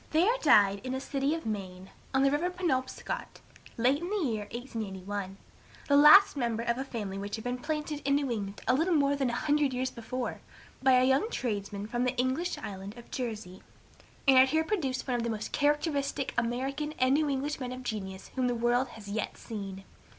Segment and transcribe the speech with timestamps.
[0.09, 3.39] There died in a city of Maine, on the river Penobscot,
[3.77, 5.37] late in the year 1881,
[5.87, 8.95] the last member of a family which had been planted in New England a little
[8.95, 10.41] more than a hundred years before,
[10.81, 13.61] by a young tradesman from the English island of Jersey,
[14.27, 17.83] and had here produced one of the most characteristic American and New English men of
[17.83, 19.83] genius whom the world has yet seen.